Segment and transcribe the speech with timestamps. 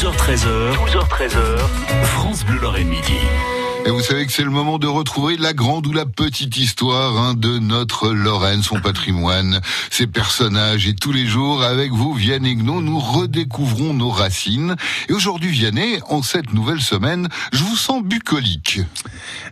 [0.00, 1.58] 12h13h, 12h13h,
[2.04, 3.59] France Bleu Lorraine Midi.
[3.86, 7.16] Et vous savez que c'est le moment de retrouver la grande ou la petite histoire
[7.18, 9.60] hein, de notre Lorraine, son patrimoine,
[9.90, 10.86] ses personnages.
[10.86, 14.76] Et tous les jours, avec vous, Vianney Gnon, nous redécouvrons nos racines.
[15.08, 18.80] Et aujourd'hui, Vianney, en cette nouvelle semaine, je vous sens bucolique.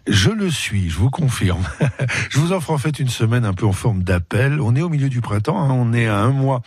[0.07, 1.65] Je le suis, je vous confirme.
[2.31, 4.61] je vous offre en fait une semaine un peu en forme d'appel.
[4.61, 6.63] On est au milieu du printemps, hein, on est à un mois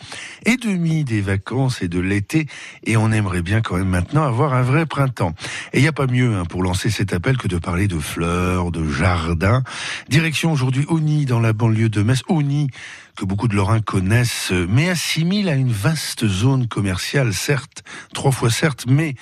[0.46, 2.48] et demi des vacances et de l'été,
[2.86, 5.34] et on aimerait bien quand même maintenant avoir un vrai printemps.
[5.74, 8.00] Et il n'y a pas mieux hein, pour lancer cet appel que de parler de
[8.00, 9.62] fleurs, de jardins.
[10.08, 12.22] Direction aujourd'hui Oni, dans la banlieue de Metz.
[12.30, 12.70] Oni,
[13.18, 17.84] que beaucoup de Lorrains connaissent, mais assimile à une vaste zone commerciale, certes,
[18.14, 19.16] trois fois certes, mais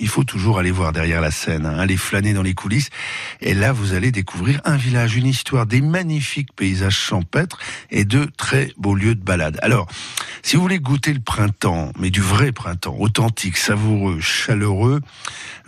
[0.00, 2.90] il faut toujours aller voir derrière la scène, hein, aller flâner dans les coulisses.
[3.40, 7.58] Et là, vous allez découvrir un village, une histoire, des magnifiques paysages champêtres
[7.90, 9.58] et de très beaux lieux de balade.
[9.62, 9.86] Alors,
[10.42, 15.00] si vous voulez goûter le printemps, mais du vrai printemps, authentique, savoureux, chaleureux,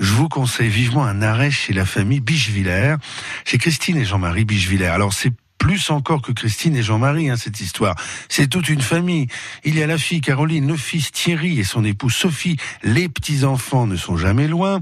[0.01, 2.97] je vous conseille vivement un arrêt chez la famille Bichevillers,
[3.45, 4.87] chez Christine et Jean-Marie Bichevillers.
[4.87, 7.95] Alors, c'est plus encore que Christine et Jean-Marie, hein, cette histoire.
[8.29, 9.29] C'est toute une famille.
[9.63, 12.57] Il y a la fille Caroline, le fils Thierry et son épouse Sophie.
[12.83, 14.81] Les petits-enfants ne sont jamais loin.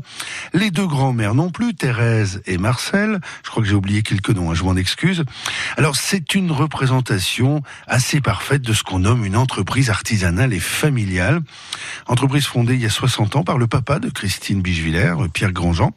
[0.55, 3.21] Les deux grands-mères non plus, Thérèse et Marcel.
[3.45, 5.23] Je crois que j'ai oublié quelques noms, hein, je m'en excuse.
[5.77, 11.43] Alors, c'est une représentation assez parfaite de ce qu'on nomme une entreprise artisanale et familiale.
[12.07, 15.93] Entreprise fondée il y a 60 ans par le papa de Christine Bichevillers, Pierre Grandjean.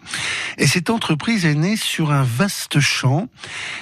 [0.57, 3.27] Et cette entreprise est née sur un vaste champ.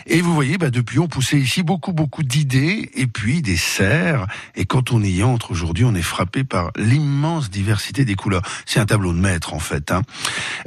[0.07, 4.27] Et vous voyez, bah, depuis on poussait ici beaucoup, beaucoup d'idées et puis des serres.
[4.55, 8.41] Et quand on y entre aujourd'hui, on est frappé par l'immense diversité des couleurs.
[8.65, 9.91] C'est un tableau de maître, en fait.
[9.91, 10.01] Hein.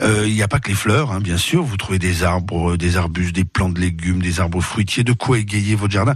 [0.00, 1.62] Euh, il n'y a pas que les fleurs, hein, bien sûr.
[1.62, 5.38] Vous trouvez des arbres, des arbustes, des plantes de légumes, des arbres fruitiers, de quoi
[5.38, 6.14] égayer votre jardin?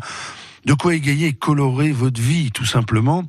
[0.65, 3.25] De quoi égayer et colorer votre vie, tout simplement.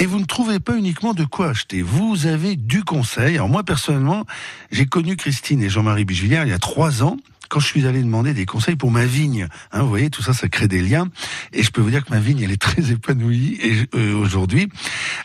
[0.00, 1.82] Et vous ne trouvez pas uniquement de quoi acheter.
[1.82, 3.34] Vous avez du conseil.
[3.34, 4.24] Alors moi, personnellement,
[4.72, 7.18] j'ai connu Christine et Jean-Marie Bichevillers il y a trois ans
[7.50, 9.48] quand je suis allé demander des conseils pour ma vigne.
[9.72, 11.08] Hein, vous voyez, tout ça, ça crée des liens.
[11.52, 13.58] Et je peux vous dire que ma vigne, elle est très épanouie
[13.94, 14.70] euh, aujourd'hui.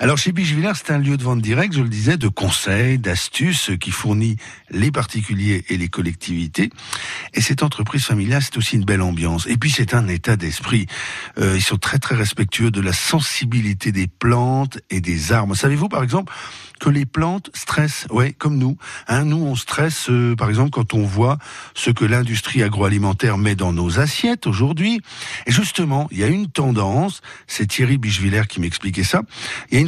[0.01, 3.71] Alors, chez Bichevillers, c'est un lieu de vente direct, je le disais, de conseils, d'astuces
[3.79, 4.35] qui fournit
[4.69, 6.69] les particuliers et les collectivités.
[7.33, 9.47] Et cette entreprise familiale, c'est aussi une belle ambiance.
[9.47, 10.87] Et puis, c'est un état d'esprit.
[11.37, 15.55] Euh, ils sont très, très respectueux de la sensibilité des plantes et des arbres.
[15.55, 16.33] Savez-vous, par exemple,
[16.79, 18.77] que les plantes stressent, ouais, comme nous.
[19.07, 21.37] Hein, nous, on stresse, euh, par exemple, quand on voit
[21.73, 25.01] ce que l'industrie agroalimentaire met dans nos assiettes aujourd'hui.
[25.45, 29.21] Et justement, il y a une tendance, c'est Thierry Bichevillers qui m'expliquait ça,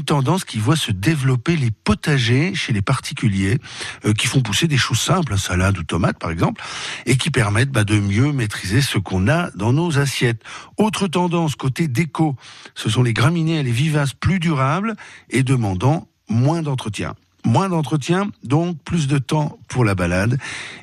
[0.03, 3.59] tendance qui voit se développer les potagers chez les particuliers,
[4.05, 6.61] euh, qui font pousser des choses simples, salade ou tomate par exemple,
[7.05, 10.41] et qui permettent bah, de mieux maîtriser ce qu'on a dans nos assiettes.
[10.77, 12.35] Autre tendance côté déco,
[12.75, 14.95] ce sont les graminées et les vivaces plus durables
[15.29, 17.15] et demandant moins d'entretien.
[17.45, 20.37] Moins d'entretien, donc plus de temps pour la balade.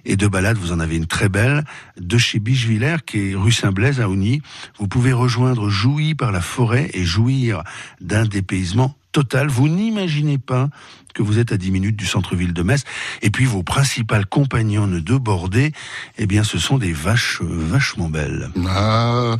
[0.07, 1.65] Et de balade, vous en avez une très belle,
[1.99, 4.41] de chez Bichevillers, qui est rue Saint-Blaise à Ougny.
[4.79, 7.63] Vous pouvez rejoindre Jouy par la forêt et jouir
[8.01, 9.49] d'un dépaysement total.
[9.49, 10.69] Vous n'imaginez pas
[11.15, 12.85] que vous êtes à 10 minutes du centre-ville de Metz.
[13.23, 15.73] Et puis vos principales compagnons de bordée,
[16.19, 18.51] eh bien, ce sont des vaches euh, vachement belles.
[18.69, 19.37] Ah,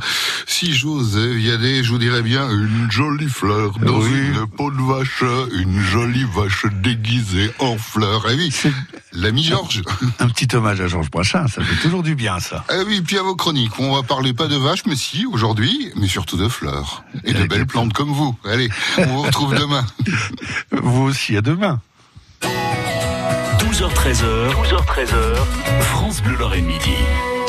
[0.47, 5.23] si j'ose, des, je vous dirais bien une jolie fleur dans une peau de vache,
[5.53, 8.25] une jolie vache déguisée en fleurs.
[8.31, 8.53] Eh oui,
[9.13, 9.81] l'ami Georges.
[10.19, 12.63] Un petit hommage à Georges Brachin, ça fait toujours du bien, ça.
[12.71, 15.91] Eh oui, puis à vos chroniques, on va parler pas de vaches, mais si, aujourd'hui,
[15.95, 17.03] mais surtout de fleurs.
[17.23, 18.35] Et de belles plantes comme vous.
[18.45, 19.85] Allez, on vous retrouve demain.
[20.71, 21.64] Vous aussi, à demain.
[23.71, 25.35] 12h13h, 12h13h,
[25.81, 27.34] France Bleu Lorraine Midi.